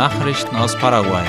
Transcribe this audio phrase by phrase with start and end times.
[0.00, 1.26] Nachrichten aus Paraguay.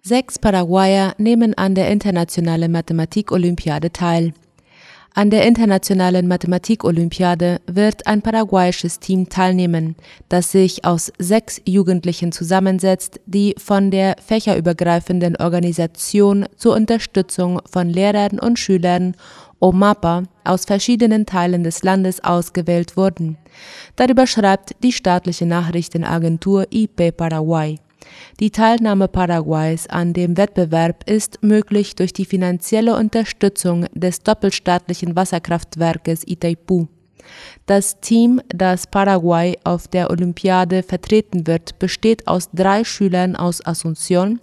[0.00, 4.32] Sechs Paraguayer nehmen an der Internationalen Mathematik-Olympiade teil.
[5.12, 9.96] An der Internationalen Mathematik-Olympiade wird ein paraguayisches Team teilnehmen,
[10.30, 18.38] das sich aus sechs Jugendlichen zusammensetzt, die von der fächerübergreifenden Organisation zur Unterstützung von Lehrern
[18.38, 19.14] und Schülern
[19.60, 23.38] OMAPA aus verschiedenen Teilen des Landes ausgewählt wurden.
[23.96, 27.78] Darüber schreibt die staatliche Nachrichtenagentur IP Paraguay.
[28.38, 36.22] Die Teilnahme Paraguays an dem Wettbewerb ist möglich durch die finanzielle Unterstützung des doppelstaatlichen Wasserkraftwerkes
[36.26, 36.86] Itaipu.
[37.66, 44.38] Das Team, das Paraguay auf der Olympiade vertreten wird, besteht aus drei Schülern aus Asunción,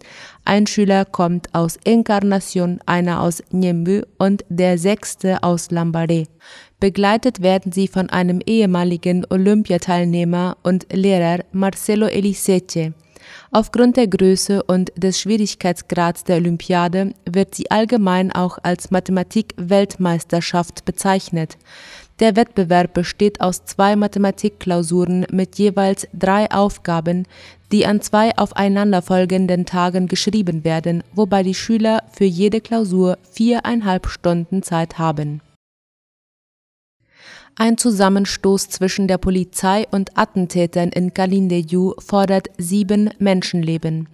[0.46, 6.28] ein Schüler kommt aus Encarnación, einer aus Ñemby und der sechste aus Lambaré.
[6.82, 12.94] Begleitet werden sie von einem ehemaligen Olympiateilnehmer und Lehrer Marcelo Eliseche.
[13.52, 21.58] Aufgrund der Größe und des Schwierigkeitsgrads der Olympiade wird sie allgemein auch als Mathematik-Weltmeisterschaft bezeichnet.
[22.20, 27.26] Der Wettbewerb besteht aus zwei Mathematikklausuren mit jeweils drei Aufgaben,
[27.72, 34.62] die an zwei aufeinanderfolgenden Tagen geschrieben werden, wobei die Schüler für jede Klausur viereinhalb Stunden
[34.62, 35.42] Zeit haben
[37.56, 44.08] ein Zusammenstoß zwischen der Polizei und Attentätern in Calindeyu fordert sieben Menschenleben.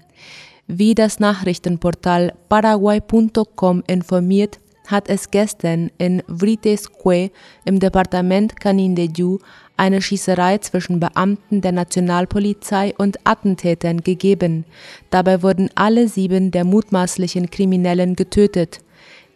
[0.68, 4.60] Wie das Nachrichtenportal paraguay.com informiert,
[4.90, 7.32] hat es gestern in Vritesque
[7.66, 9.40] im Departement Canindeyu
[9.78, 14.66] eine Schießerei zwischen Beamten der Nationalpolizei und Attentätern gegeben.
[15.10, 18.82] Dabei wurden alle sieben der mutmaßlichen Kriminellen getötet.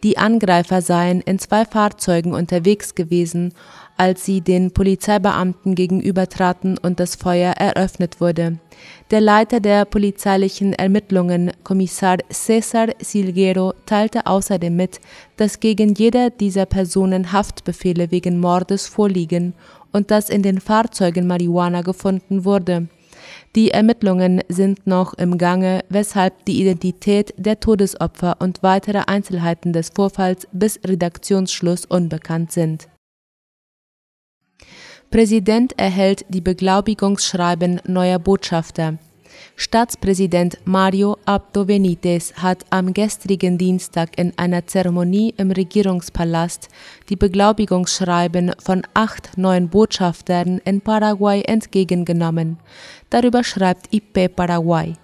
[0.02, 3.54] Die Angreifer seien in zwei Fahrzeugen unterwegs gewesen
[3.96, 8.58] als sie den Polizeibeamten gegenübertraten und das Feuer eröffnet wurde.
[9.10, 15.00] Der Leiter der polizeilichen Ermittlungen, Kommissar Cesar Silguero, teilte außerdem mit,
[15.36, 19.54] dass gegen jeder dieser Personen Haftbefehle wegen Mordes vorliegen
[19.92, 22.88] und dass in den Fahrzeugen Marihuana gefunden wurde.
[23.54, 29.90] Die Ermittlungen sind noch im Gange, weshalb die Identität der Todesopfer und weitere Einzelheiten des
[29.90, 32.88] Vorfalls bis Redaktionsschluss unbekannt sind.
[35.10, 38.98] Präsident erhält die Beglaubigungsschreiben neuer Botschafter.
[39.56, 46.68] Staatspräsident Mario Abdo Benitez hat am gestrigen Dienstag in einer Zeremonie im Regierungspalast
[47.08, 52.58] die Beglaubigungsschreiben von acht neuen Botschaftern in Paraguay entgegengenommen.
[53.10, 54.94] Darüber schreibt IP Paraguay.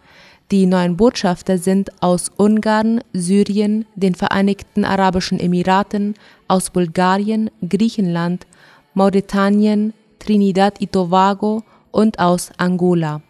[0.50, 6.14] Die neuen Botschafter sind aus Ungarn, Syrien, den Vereinigten Arabischen Emiraten,
[6.48, 8.48] aus Bulgarien, Griechenland,
[8.94, 13.22] Mauretanien, Trinidad y Tobago und aus Angola.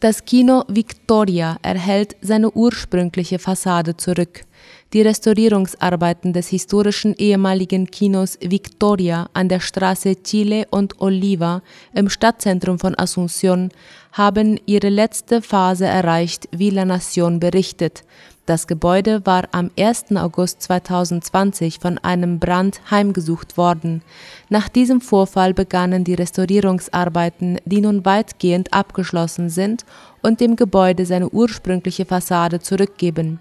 [0.00, 4.46] Das Kino Victoria erhält seine ursprüngliche Fassade zurück.
[4.92, 11.62] Die Restaurierungsarbeiten des historischen ehemaligen Kinos Victoria an der Straße Chile und Oliva
[11.94, 13.70] im Stadtzentrum von Asunción
[14.10, 18.02] haben ihre letzte Phase erreicht, wie La Nación berichtet.
[18.46, 20.06] Das Gebäude war am 1.
[20.16, 24.02] August 2020 von einem Brand heimgesucht worden.
[24.48, 29.84] Nach diesem Vorfall begannen die Restaurierungsarbeiten, die nun weitgehend abgeschlossen sind
[30.20, 33.38] und dem Gebäude seine ursprüngliche Fassade zurückgeben.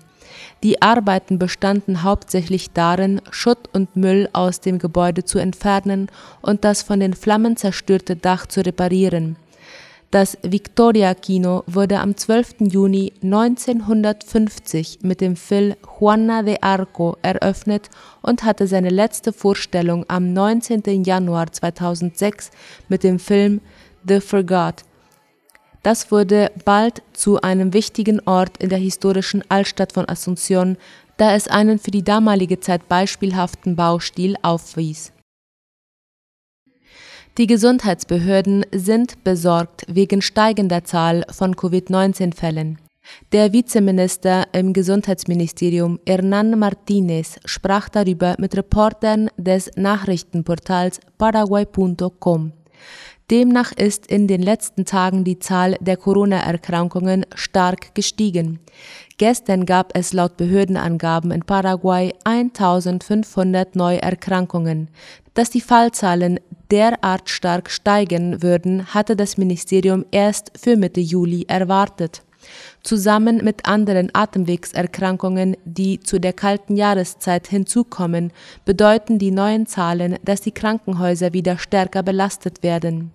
[0.64, 6.10] Die Arbeiten bestanden hauptsächlich darin, Schutt und Müll aus dem Gebäude zu entfernen
[6.42, 9.36] und das von den Flammen zerstörte Dach zu reparieren
[10.12, 12.62] das Victoria Kino wurde am 12.
[12.62, 17.92] Juni 1950 mit dem Film Juana de Arco eröffnet
[18.24, 21.04] und hatte seine letzte Vorstellung am 19.
[21.04, 22.50] Januar 2006
[22.88, 23.62] mit dem Film
[24.08, 24.84] The Forgot.
[25.84, 30.78] Das wurde bald zu einem wichtigen Ort in der historischen Altstadt von Asunción,
[31.18, 35.14] da es einen für die damalige Zeit beispielhaften Baustil aufwies
[37.40, 42.80] die Gesundheitsbehörden sind besorgt wegen steigender Zahl von Covid-19-Fällen.
[43.32, 52.52] Der Vizeminister im Gesundheitsministerium Hernan Martinez sprach darüber mit Reportern des Nachrichtenportals paraguay.com.
[53.32, 58.60] Demnach ist in den letzten Tagen die Zahl der Corona-Erkrankungen stark gestiegen.
[59.20, 64.90] Gestern gab es laut Behördenangaben in Paraguay 1500 Neuerkrankungen.
[65.36, 66.40] Dass die Fallzahlen
[66.72, 72.24] derart stark steigen würden, hatte das Ministerium erst für Mitte Juli erwartet.
[72.84, 78.32] Zusammen mit anderen Atemwegserkrankungen, die zu der kalten Jahreszeit hinzukommen,
[78.64, 83.12] bedeuten die neuen Zahlen, dass die Krankenhäuser wieder stärker belastet werden.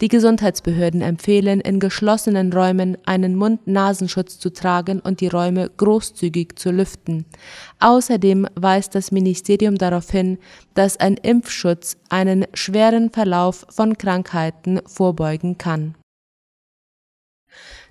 [0.00, 6.70] Die Gesundheitsbehörden empfehlen, in geschlossenen Räumen einen Mund-Nasenschutz zu tragen und die Räume großzügig zu
[6.70, 7.24] lüften.
[7.80, 10.38] Außerdem weist das Ministerium darauf hin,
[10.74, 15.94] dass ein Impfschutz einen schweren Verlauf von Krankheiten vorbeugen kann.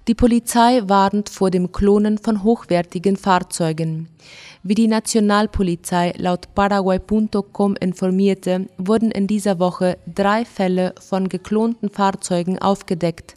[0.07, 4.07] Die Polizei warnt vor dem Klonen von hochwertigen Fahrzeugen.
[4.63, 12.57] Wie die Nationalpolizei laut Paraguay.com informierte, wurden in dieser Woche drei Fälle von geklonten Fahrzeugen
[12.57, 13.36] aufgedeckt.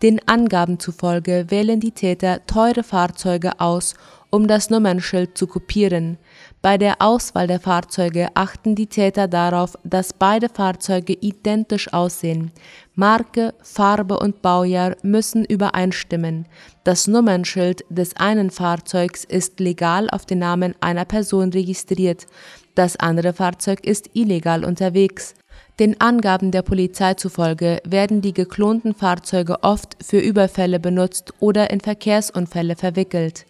[0.00, 3.94] Den Angaben zufolge wählen die Täter teure Fahrzeuge aus,
[4.30, 6.18] um das Nummernschild zu kopieren.
[6.66, 12.50] Bei der Auswahl der Fahrzeuge achten die Täter darauf, dass beide Fahrzeuge identisch aussehen.
[12.96, 16.46] Marke, Farbe und Baujahr müssen übereinstimmen.
[16.82, 22.26] Das Nummernschild des einen Fahrzeugs ist legal auf den Namen einer Person registriert.
[22.74, 25.36] Das andere Fahrzeug ist illegal unterwegs.
[25.78, 31.80] Den Angaben der Polizei zufolge werden die geklonten Fahrzeuge oft für Überfälle benutzt oder in
[31.80, 33.46] Verkehrsunfälle verwickelt.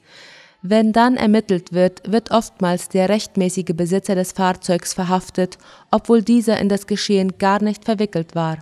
[0.62, 5.58] Wenn dann ermittelt wird, wird oftmals der rechtmäßige Besitzer des Fahrzeugs verhaftet,
[5.90, 8.58] obwohl dieser in das Geschehen gar nicht verwickelt war.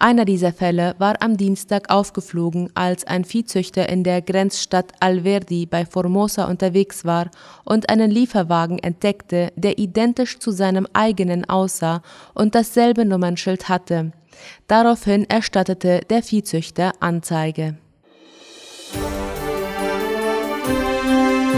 [0.00, 5.84] Einer dieser Fälle war am Dienstag aufgeflogen, als ein Viehzüchter in der Grenzstadt Alverdi bei
[5.84, 7.30] Formosa unterwegs war
[7.64, 12.02] und einen Lieferwagen entdeckte, der identisch zu seinem eigenen aussah
[12.34, 14.12] und dasselbe Nummernschild hatte.
[14.68, 17.76] Daraufhin erstattete der Viehzüchter Anzeige.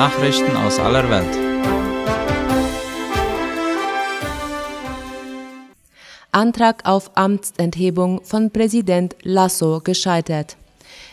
[0.00, 1.36] Nachrichten aus aller Welt.
[6.32, 10.56] Antrag auf Amtsenthebung von Präsident Lasso gescheitert.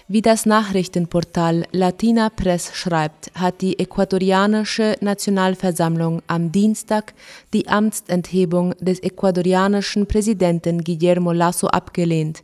[0.08, 7.14] Wie das Nachrichtenportal Latina Press schreibt, hat die ecuadorianische Nationalversammlung am Dienstag
[7.52, 12.42] die Amtsenthebung des ecuadorianischen Präsidenten Guillermo Lasso abgelehnt.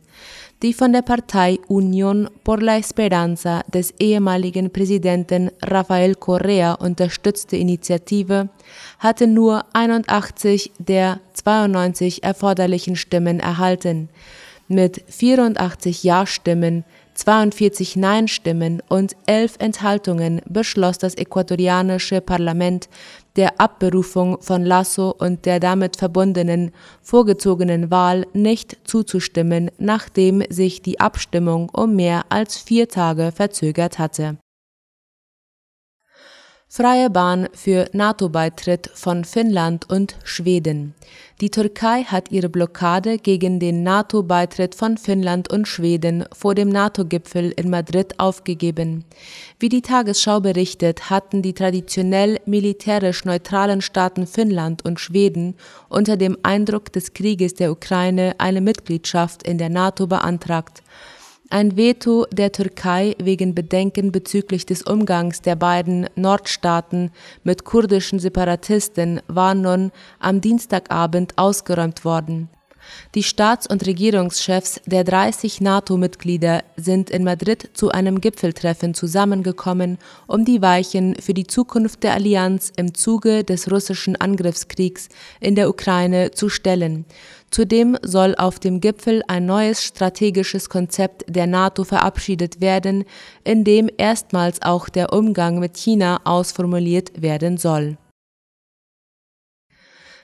[0.62, 8.48] Die von der Partei Unión por la Esperanza des ehemaligen Präsidenten Rafael Correa unterstützte Initiative
[8.98, 14.08] hatte nur 81 der 92 erforderlichen Stimmen erhalten.
[14.68, 22.88] Mit 84 Ja-Stimmen 42 Nein-Stimmen und 11 Enthaltungen beschloss das ecuadorianische Parlament
[23.36, 26.72] der Abberufung von Lasso und der damit verbundenen
[27.02, 34.38] vorgezogenen Wahl nicht zuzustimmen, nachdem sich die Abstimmung um mehr als vier Tage verzögert hatte
[36.76, 40.92] Freie Bahn für NATO-Beitritt von Finnland und Schweden.
[41.40, 47.52] Die Türkei hat ihre Blockade gegen den NATO-Beitritt von Finnland und Schweden vor dem NATO-Gipfel
[47.52, 49.04] in Madrid aufgegeben.
[49.60, 55.54] Wie die Tagesschau berichtet, hatten die traditionell militärisch neutralen Staaten Finnland und Schweden
[55.88, 60.82] unter dem Eindruck des Krieges der Ukraine eine Mitgliedschaft in der NATO beantragt.
[61.50, 67.10] Ein Veto der Türkei wegen Bedenken bezüglich des Umgangs der beiden Nordstaaten
[67.42, 72.48] mit kurdischen Separatisten war nun am Dienstagabend ausgeräumt worden.
[73.14, 80.44] Die Staats- und Regierungschefs der 30 NATO-Mitglieder sind in Madrid zu einem Gipfeltreffen zusammengekommen, um
[80.44, 85.08] die Weichen für die Zukunft der Allianz im Zuge des russischen Angriffskriegs
[85.40, 87.04] in der Ukraine zu stellen.
[87.54, 93.04] Zudem soll auf dem Gipfel ein neues strategisches Konzept der NATO verabschiedet werden,
[93.44, 97.96] in dem erstmals auch der Umgang mit China ausformuliert werden soll.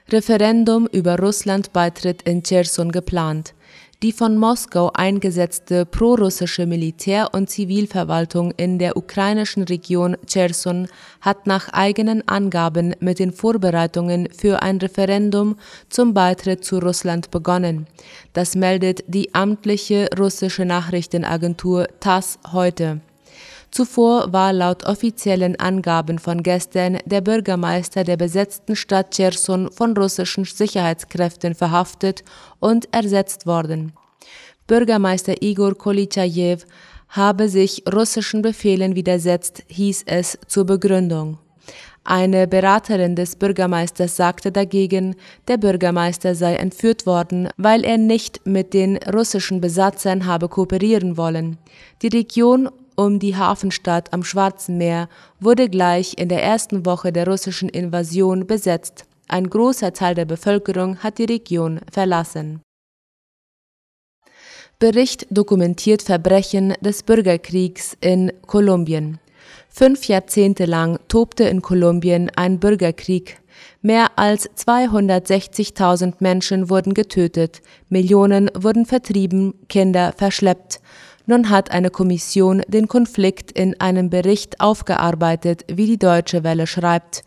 [0.09, 3.55] Referendum über Russland-Beitritt in Cherson geplant
[4.03, 10.89] die von Moskau eingesetzte prorussische Militär- und Zivilverwaltung in der ukrainischen Region Cherson
[11.21, 15.57] hat nach eigenen Angaben mit den Vorbereitungen für ein Referendum
[15.91, 17.87] zum Beitritt zu Russland begonnen.
[18.33, 23.01] Das meldet die amtliche russische Nachrichtenagentur TASS heute.
[23.71, 30.45] Zuvor war laut offiziellen Angaben von gestern der Bürgermeister der besetzten Stadt Cherson von russischen
[30.45, 32.25] Sicherheitskräften verhaftet
[32.59, 33.93] und ersetzt worden.
[34.67, 36.59] Bürgermeister Igor Kolichajew
[37.09, 41.39] habe sich russischen Befehlen widersetzt, hieß es zur Begründung.
[42.03, 45.17] Eine Beraterin des Bürgermeisters sagte dagegen,
[45.49, 51.59] der Bürgermeister sei entführt worden, weil er nicht mit den russischen Besatzern habe kooperieren wollen.
[52.03, 55.09] Die Region um die Hafenstadt am Schwarzen Meer
[55.41, 59.05] wurde gleich in der ersten Woche der russischen Invasion besetzt.
[59.27, 62.61] Ein großer Teil der Bevölkerung hat die Region verlassen.
[64.79, 69.19] Bericht dokumentiert Verbrechen des Bürgerkriegs in Kolumbien.
[69.69, 73.41] Fünf Jahrzehnte lang tobte in Kolumbien ein Bürgerkrieg.
[73.83, 80.81] Mehr als 260.000 Menschen wurden getötet, Millionen wurden vertrieben, Kinder verschleppt.
[81.27, 87.23] Nun hat eine Kommission den Konflikt in einem Bericht aufgearbeitet, wie die Deutsche Welle schreibt.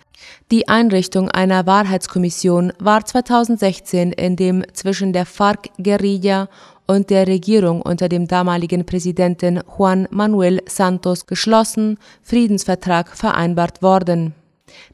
[0.51, 6.49] Die Einrichtung einer Wahrheitskommission war 2016 in dem zwischen der FARC-Guerilla
[6.87, 14.33] und der Regierung unter dem damaligen Präsidenten Juan Manuel Santos geschlossen Friedensvertrag vereinbart worden.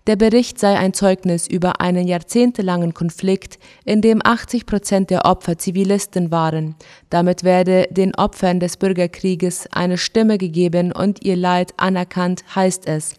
[0.08, 5.58] Der Bericht sei ein Zeugnis über einen jahrzehntelangen Konflikt, in dem 80 Prozent der Opfer
[5.58, 6.76] Zivilisten waren.
[7.10, 13.16] Damit werde den Opfern des Bürgerkrieges eine Stimme gegeben und ihr Leid anerkannt, heißt es.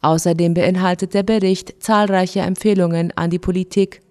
[0.00, 4.02] Außerdem beinhaltet der Bericht zahlreiche Empfehlungen an die Politik.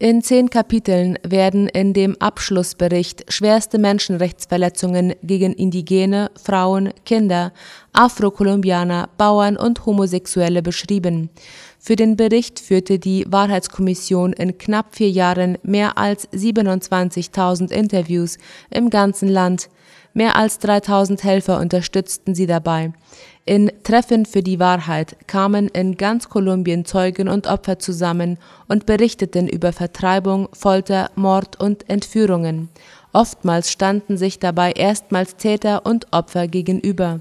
[0.00, 7.52] In zehn Kapiteln werden in dem Abschlussbericht schwerste Menschenrechtsverletzungen gegen Indigene, Frauen, Kinder,
[7.94, 11.30] Afro-Kolumbianer, Bauern und Homosexuelle beschrieben.
[11.80, 18.38] Für den Bericht führte die Wahrheitskommission in knapp vier Jahren mehr als 27.000 Interviews
[18.70, 19.68] im ganzen Land.
[20.18, 22.92] Mehr als 3000 Helfer unterstützten sie dabei.
[23.44, 29.46] In Treffen für die Wahrheit kamen in ganz Kolumbien Zeugen und Opfer zusammen und berichteten
[29.46, 32.68] über Vertreibung, Folter, Mord und Entführungen.
[33.12, 37.20] Oftmals standen sich dabei erstmals Täter und Opfer gegenüber.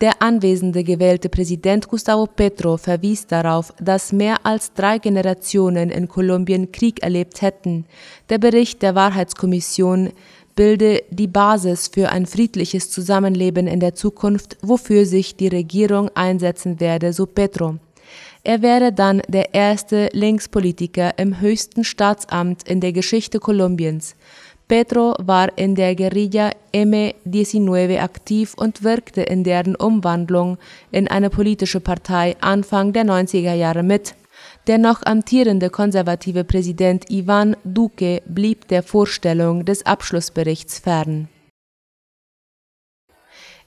[0.00, 6.72] Der anwesende gewählte Präsident Gustavo Petro verwies darauf, dass mehr als drei Generationen in Kolumbien
[6.72, 7.86] Krieg erlebt hätten.
[8.30, 10.10] Der Bericht der Wahrheitskommission
[10.56, 16.80] bilde die Basis für ein friedliches Zusammenleben in der Zukunft, wofür sich die Regierung einsetzen
[16.80, 17.76] werde, so Petro.
[18.42, 24.16] Er wäre dann der erste Linkspolitiker im höchsten Staatsamt in der Geschichte Kolumbiens.
[24.68, 30.58] Petro war in der Guerilla M19 aktiv und wirkte in deren Umwandlung
[30.90, 34.14] in eine politische Partei Anfang der 90er Jahre mit.
[34.66, 41.28] Der noch amtierende konservative Präsident Ivan Duque blieb der Vorstellung des Abschlussberichts fern.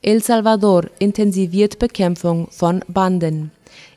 [0.01, 3.51] El Salvador intensiviert Bekämpfung von Banden.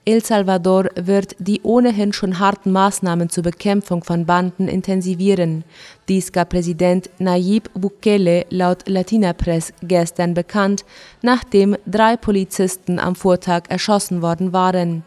[0.05, 5.65] El Salvador wird die ohnehin schon harten Maßnahmen zur Bekämpfung von Banden intensivieren.
[6.09, 10.85] Dies gab Präsident Nayib Bukele laut Latina Press gestern bekannt,
[11.21, 15.05] nachdem drei Polizisten am Vortag erschossen worden waren.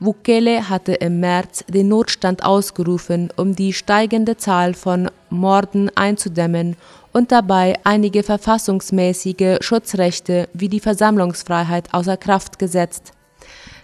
[0.00, 6.76] Bukele hatte im März den Notstand ausgerufen, um die steigende Zahl von Morden einzudämmen
[7.12, 13.12] und dabei einige verfassungsmäßige Schutzrechte wie die Versammlungsfreiheit außer Kraft gesetzt.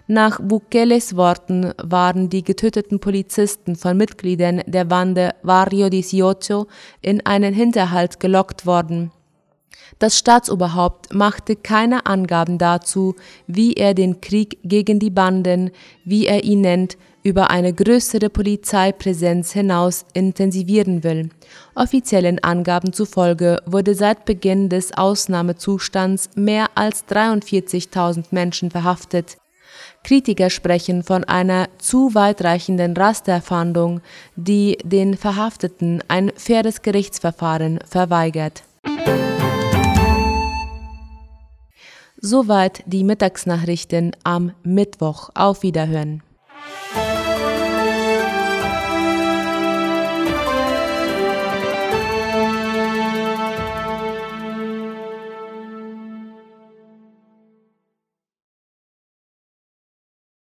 [0.09, 6.65] Nach Bukeles Worten waren die getöteten Polizisten von Mitgliedern der Bande Barrio 18
[7.01, 9.13] in einen Hinterhalt gelockt worden.
[9.99, 15.71] Das Staatsoberhaupt machte keine Angaben dazu, wie er den Krieg gegen die Banden,
[16.05, 21.29] wie er ihn nennt, über eine größere Polizeipräsenz hinaus intensivieren will.
[21.75, 29.37] Offiziellen Angaben zufolge wurde seit Beginn des Ausnahmezustands mehr als 43.000 Menschen verhaftet.
[30.03, 34.01] Kritiker sprechen von einer zu weitreichenden Rasterfahndung,
[34.35, 38.63] die den Verhafteten ein faires Gerichtsverfahren verweigert.
[42.23, 45.31] Soweit die Mittagsnachrichten am Mittwoch.
[45.35, 46.23] Auf Wiederhören.